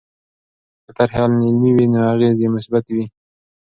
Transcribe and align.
که 0.83 0.91
طرحې 0.97 1.19
علمي 1.25 1.71
وي 1.75 1.85
نو 1.93 1.99
اغېزې 2.11 2.43
یې 2.47 2.53
مثبتې 2.55 2.91
وي. 2.97 3.05